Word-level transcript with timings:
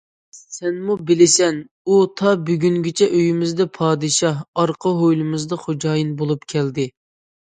سەنمۇ 0.53 0.93
بىلىسەن، 1.09 1.59
ئۇ 1.91 1.97
تا 2.21 2.33
بۈگۈنگىچە 2.47 3.09
ئۆيىمىزدە 3.19 3.69
پادىشاھ، 3.77 4.41
ئارقا 4.63 4.95
ھويلىمىزدا 5.03 5.61
خوجايىن 5.67 6.17
بولۇپ 6.23 6.49
كەلدى. 6.57 6.89